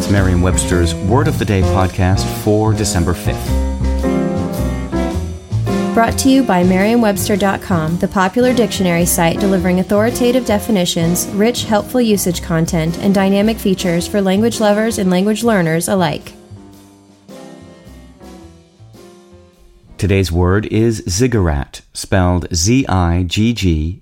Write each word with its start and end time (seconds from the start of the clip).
It's 0.00 0.08
Merriam-Webster's 0.10 0.94
Word 0.94 1.28
of 1.28 1.38
the 1.38 1.44
Day 1.44 1.60
podcast 1.60 2.24
for 2.42 2.72
December 2.72 3.12
5th. 3.12 3.36
Brought 5.92 6.18
to 6.20 6.30
you 6.30 6.42
by 6.42 6.64
Merriam-Webster.com, 6.64 7.98
the 7.98 8.08
popular 8.08 8.54
dictionary 8.54 9.04
site 9.04 9.38
delivering 9.40 9.80
authoritative 9.80 10.46
definitions, 10.46 11.26
rich, 11.34 11.64
helpful 11.64 12.00
usage 12.00 12.40
content, 12.40 12.98
and 13.00 13.14
dynamic 13.14 13.58
features 13.58 14.08
for 14.08 14.22
language 14.22 14.58
lovers 14.58 14.96
and 14.96 15.10
language 15.10 15.44
learners 15.44 15.86
alike. 15.86 16.32
Today's 19.98 20.32
word 20.32 20.64
is 20.72 21.04
ziggurat, 21.10 21.82
spelled 21.92 22.46
Z-I-G-G-U-R-A-T. 22.54 24.00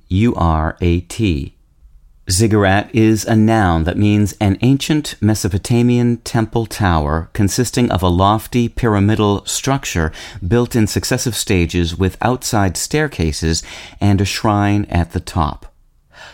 Ziggurat 2.31 2.95
is 2.95 3.25
a 3.25 3.35
noun 3.35 3.85
that 3.85 3.97
means 3.97 4.37
an 4.39 4.59
ancient 4.61 5.15
Mesopotamian 5.19 6.19
temple 6.19 6.67
tower 6.67 7.31
consisting 7.33 7.91
of 7.91 8.03
a 8.03 8.09
lofty 8.09 8.69
pyramidal 8.69 9.47
structure 9.47 10.13
built 10.47 10.77
in 10.77 10.87
successive 10.87 11.35
stages 11.35 11.97
with 11.97 12.19
outside 12.21 12.77
staircases 12.77 13.63
and 13.99 14.21
a 14.21 14.27
shrine 14.27 14.85
at 14.91 15.13
the 15.13 15.21
top. 15.21 15.73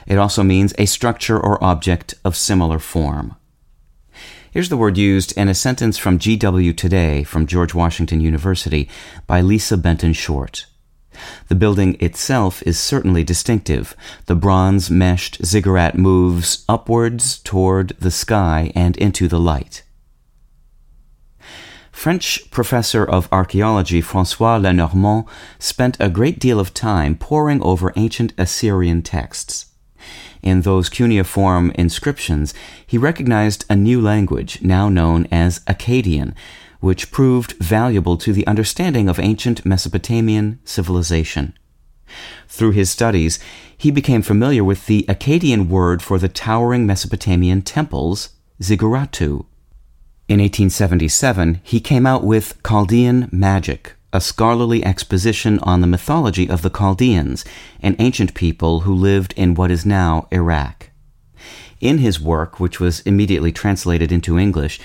It 0.04 0.18
also 0.18 0.42
means 0.42 0.74
a 0.78 0.86
structure 0.86 1.38
or 1.38 1.62
object 1.62 2.14
of 2.24 2.34
similar 2.34 2.80
form. 2.80 3.36
Here's 4.50 4.70
the 4.70 4.76
word 4.76 4.98
used 4.98 5.36
in 5.38 5.48
a 5.48 5.54
sentence 5.54 5.96
from 5.96 6.18
GW 6.18 6.76
Today 6.76 7.22
from 7.22 7.46
George 7.46 7.72
Washington 7.72 8.20
University 8.20 8.88
by 9.28 9.40
Lisa 9.40 9.76
Benton 9.76 10.12
Short. 10.12 10.66
The 11.48 11.54
building 11.54 11.96
itself 12.00 12.62
is 12.62 12.78
certainly 12.78 13.24
distinctive. 13.24 13.96
The 14.26 14.34
bronze 14.34 14.90
meshed 14.90 15.44
ziggurat 15.44 15.96
moves 15.96 16.64
upwards 16.68 17.38
toward 17.38 17.90
the 17.98 18.10
sky 18.10 18.72
and 18.74 18.96
into 18.96 19.28
the 19.28 19.40
light. 19.40 19.82
French 21.92 22.50
professor 22.50 23.04
of 23.04 23.28
archaeology 23.32 24.00
Francois 24.00 24.56
Lenormant 24.56 25.26
spent 25.58 25.96
a 26.00 26.10
great 26.10 26.38
deal 26.38 26.58
of 26.58 26.74
time 26.74 27.14
poring 27.14 27.62
over 27.62 27.92
ancient 27.96 28.32
Assyrian 28.36 29.00
texts. 29.00 29.66
In 30.42 30.60
those 30.60 30.90
cuneiform 30.90 31.70
inscriptions, 31.76 32.52
he 32.86 32.98
recognized 32.98 33.64
a 33.70 33.76
new 33.76 34.00
language 34.00 34.60
now 34.60 34.90
known 34.90 35.26
as 35.30 35.60
Akkadian, 35.60 36.34
which 36.84 37.10
proved 37.10 37.52
valuable 37.52 38.18
to 38.18 38.30
the 38.30 38.46
understanding 38.46 39.08
of 39.08 39.18
ancient 39.18 39.64
Mesopotamian 39.64 40.58
civilization. 40.66 41.54
Through 42.46 42.72
his 42.72 42.90
studies, 42.90 43.38
he 43.74 43.90
became 43.90 44.20
familiar 44.20 44.62
with 44.62 44.84
the 44.84 45.06
Akkadian 45.08 45.68
word 45.68 46.02
for 46.02 46.18
the 46.18 46.28
towering 46.28 46.84
Mesopotamian 46.84 47.62
temples, 47.62 48.34
ziqqurratu. 48.60 49.46
In 50.28 50.40
1877, 50.40 51.62
he 51.62 51.80
came 51.80 52.04
out 52.04 52.22
with 52.22 52.62
Chaldean 52.62 53.30
Magic, 53.32 53.94
a 54.12 54.20
scholarly 54.20 54.84
exposition 54.84 55.58
on 55.60 55.80
the 55.80 55.86
mythology 55.86 56.50
of 56.50 56.60
the 56.60 56.70
Chaldeans, 56.70 57.46
an 57.80 57.96
ancient 57.98 58.34
people 58.34 58.80
who 58.80 58.94
lived 58.94 59.32
in 59.38 59.54
what 59.54 59.70
is 59.70 59.86
now 59.86 60.28
Iraq. 60.30 60.90
In 61.80 61.96
his 61.96 62.20
work, 62.20 62.60
which 62.60 62.78
was 62.78 63.00
immediately 63.00 63.52
translated 63.52 64.12
into 64.12 64.38
English, 64.38 64.78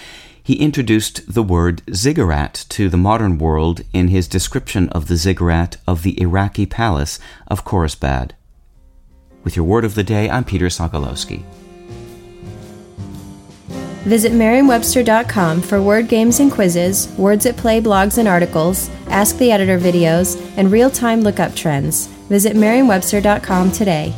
he 0.49 0.55
introduced 0.55 1.31
the 1.31 1.43
word 1.43 1.83
ziggurat 1.93 2.65
to 2.69 2.89
the 2.89 2.97
modern 2.97 3.37
world 3.37 3.81
in 3.93 4.07
his 4.07 4.27
description 4.27 4.89
of 4.89 5.07
the 5.07 5.15
ziggurat 5.15 5.77
of 5.85 6.01
the 6.01 6.19
Iraqi 6.19 6.65
palace 6.65 7.19
of 7.45 7.63
Khorsabad. 7.63 8.31
With 9.43 9.55
your 9.55 9.65
word 9.65 9.85
of 9.85 9.93
the 9.93 10.03
day, 10.03 10.27
I'm 10.27 10.43
Peter 10.43 10.65
Sokolowski. 10.65 11.43
Visit 14.07 14.33
Merriam-Webster.com 14.33 15.61
for 15.61 15.83
word 15.83 16.07
games 16.07 16.39
and 16.39 16.51
quizzes, 16.51 17.09
words 17.15 17.45
at 17.45 17.55
play 17.55 17.79
blogs 17.79 18.17
and 18.17 18.27
articles, 18.27 18.89
Ask 19.05 19.37
the 19.37 19.51
Editor 19.51 19.77
videos, 19.77 20.35
and 20.57 20.71
real-time 20.71 21.21
lookup 21.21 21.53
trends. 21.53 22.07
Visit 22.27 22.55
Merriam-Webster.com 22.55 23.71
today. 23.71 24.15